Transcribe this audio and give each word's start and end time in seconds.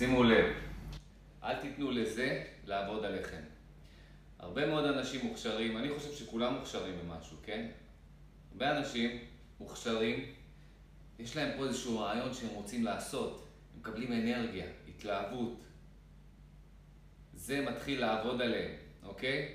שימו 0.00 0.22
לב, 0.24 0.46
אל 1.42 1.56
תיתנו 1.60 1.90
לזה 1.90 2.44
לעבוד 2.64 3.04
עליכם. 3.04 3.40
הרבה 4.38 4.66
מאוד 4.66 4.84
אנשים 4.84 5.26
מוכשרים, 5.26 5.76
אני 5.76 5.88
חושב 5.98 6.12
שכולם 6.12 6.54
מוכשרים 6.54 6.94
במשהו, 6.98 7.36
כן? 7.44 7.66
הרבה 8.52 8.78
אנשים 8.78 9.18
מוכשרים, 9.60 10.32
יש 11.18 11.36
להם 11.36 11.58
פה 11.58 11.64
איזשהו 11.64 11.98
רעיון 11.98 12.34
שהם 12.34 12.48
רוצים 12.48 12.84
לעשות, 12.84 13.48
הם 13.74 13.80
מקבלים 13.80 14.12
אנרגיה, 14.12 14.66
התלהבות. 14.88 15.60
זה 17.34 17.60
מתחיל 17.60 18.00
לעבוד 18.00 18.42
עליהם, 18.42 18.74
אוקיי? 19.02 19.54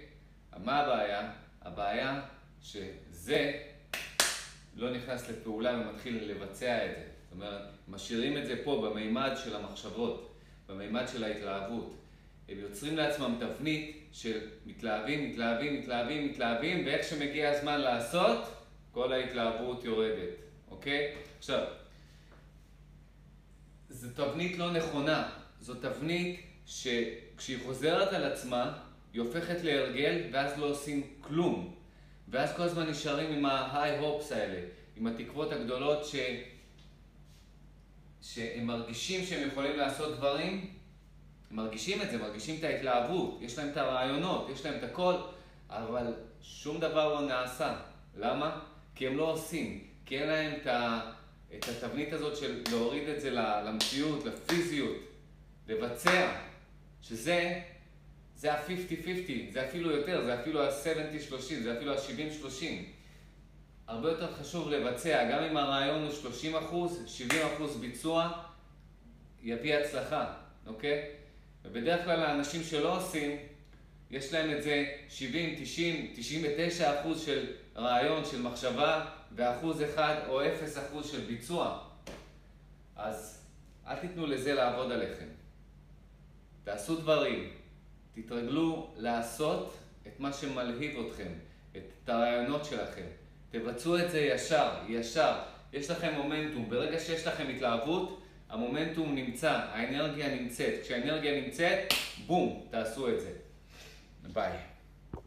מה 0.58 0.80
הבעיה? 0.80 1.32
הבעיה 1.62 2.22
שזה 2.62 3.62
לא 4.76 4.92
נכנס 4.92 5.30
לפעולה 5.30 5.80
ומתחיל 5.80 6.32
לבצע 6.32 6.86
את 6.86 6.96
זה. 6.96 7.04
זאת 7.24 7.32
אומרת, 7.32 7.62
משאירים 7.88 8.38
את 8.38 8.46
זה 8.46 8.62
פה 8.64 8.90
במימד 8.90 9.32
של 9.44 9.56
המחשבות, 9.56 10.35
במימד 10.70 11.04
של 11.12 11.24
ההתלהבות. 11.24 11.96
הם 12.50 12.60
יוצרים 12.60 12.98
לעצמם 12.98 13.36
תבנית 13.40 14.08
של 14.12 14.40
מתלהבים, 14.66 15.30
מתלהבים, 15.30 15.80
מתלהבים, 15.80 16.26
מתלהבים, 16.26 16.86
ואיך 16.86 17.08
שמגיע 17.08 17.50
הזמן 17.50 17.82
לעשות, 17.82 18.40
כל 18.92 19.14
ההתלהבות 19.14 19.84
יורדת, 19.84 20.30
אוקיי? 20.72 21.16
עכשיו, 21.38 21.68
זו 23.90 24.08
תבנית 24.16 24.58
לא 24.58 24.72
נכונה. 24.72 25.30
זו 25.62 25.74
תבנית 25.76 26.42
שכשהיא 26.66 27.58
חוזרת 27.66 28.14
על 28.14 28.24
עצמה, 28.24 28.78
היא 29.14 29.22
הופכת 29.22 29.64
להרגל, 29.64 30.22
ואז 30.32 30.60
לא 30.60 30.66
עושים 30.66 31.04
כלום. 31.22 31.76
ואז 32.28 32.56
כל 32.56 32.64
הזמן 32.64 32.90
נשארים 32.90 33.32
עם 33.32 33.46
ה-high 33.46 34.04
hopes 34.04 34.34
האלה, 34.34 34.68
עם 34.96 35.08
התקוות 35.08 35.52
הגדולות 35.52 36.06
ש... 36.06 36.16
שהם 38.36 38.68
מרגישים 38.68 39.26
שהם 39.26 39.48
יכולים 39.48 39.78
לעשות 39.78 40.18
דברים, 40.18 40.70
הם 41.52 41.58
מרגישים 41.58 42.02
את 42.02 42.12
זה, 42.12 42.18
מרגישים 42.18 42.56
את 42.60 42.64
ההתלהבות, 42.64 43.40
יש 43.42 43.58
להם 43.58 43.70
את 43.70 43.78
הרעיונות, 43.78 44.50
יש 44.54 44.66
להם 44.66 44.76
את 44.78 44.84
הכל, 44.84 45.14
אבל 45.70 46.14
שום 46.42 46.80
דבר 46.80 47.14
לא 47.14 47.28
נעשה. 47.28 47.76
למה? 48.18 48.60
כי 48.96 49.08
הם 49.08 49.18
לא 49.18 49.32
עושים, 49.32 49.84
כי 50.06 50.20
אין 50.20 50.28
להם 50.28 50.54
את, 50.62 50.68
ה... 50.68 51.12
את 51.58 51.66
התבנית 51.70 52.14
הזאת 52.14 52.38
של 52.38 52.62
להוריד 52.72 53.10
את 53.10 53.22
זה 53.22 53.32
למציאות, 53.66 54.26
לפיזיות, 54.26 54.98
לבצע, 55.68 56.32
שזה 57.02 57.62
זה 58.36 58.54
ה-50-50, 58.54 59.54
זה 59.54 59.66
אפילו 59.70 59.92
יותר, 59.92 60.26
זה 60.26 60.42
אפילו 60.42 60.64
ה-70-30, 60.64 61.64
זה 61.64 61.78
אפילו 61.78 61.94
ה-70-30. 61.94 62.64
הרבה 63.88 64.10
יותר 64.10 64.34
חשוב 64.34 64.70
לבצע, 64.70 65.32
גם 65.32 65.44
אם 65.44 65.58
הרעיון 65.58 66.04
הוא 66.04 66.12
30 66.12 66.56
אחוז, 66.56 67.04
70 67.08 67.42
אחוז 67.56 67.78
ביצוע, 67.78 68.44
יביא 69.44 69.76
הצלחה, 69.76 70.34
אוקיי? 70.68 71.12
ובדרך 71.66 72.06
כלל 72.06 72.24
האנשים 72.24 72.64
שלא 72.64 72.98
עושים, 72.98 73.38
יש 74.12 74.34
להם 74.34 74.58
את 74.58 74.64
זה 74.64 74.86
70, 75.10 75.56
90, 75.64 76.14
99 76.16 77.02
אחוז 77.02 77.22
של 77.26 77.54
רעיון, 77.76 78.26
של 78.26 78.42
מחשבה, 78.42 79.06
ואחוז 79.36 79.84
אחד 79.84 80.16
או 80.28 80.42
0 80.48 80.78
אחוז 80.78 81.12
של 81.12 81.20
ביצוע. 81.20 81.80
אז 82.96 83.46
אל 83.88 83.96
תיתנו 83.96 84.28
לזה 84.28 84.54
לעבוד 84.54 84.92
עליכם. 84.92 85.28
תעשו 86.64 86.96
דברים, 86.96 87.50
תתרגלו 88.14 88.94
לעשות 88.98 89.78
את 90.08 90.20
מה 90.20 90.34
שמלהיב 90.34 91.00
אתכם, 91.00 91.32
את 91.78 92.10
הרעיונות 92.10 92.66
שלכם. 92.66 93.06
תבצעו 93.60 93.98
את 94.00 94.12
זה 94.12 94.20
ישר, 94.20 94.70
ישר. 94.88 95.34
יש 95.74 95.90
לכם 95.90 96.14
מומנטום. 96.14 96.70
ברגע 96.70 97.00
שיש 97.00 97.28
לכם 97.28 97.48
התלהבות, 97.56 98.22
המומנטום 98.50 99.16
נמצא, 99.16 99.52
האנרגיה 99.52 100.36
נמצאת. 100.36 100.74
כשהאנרגיה 100.84 101.42
נמצאת, 101.42 101.94
בום, 102.26 102.68
תעשו 102.72 103.10
את 103.10 103.22
זה. 103.22 103.32
ביי. 104.34 104.75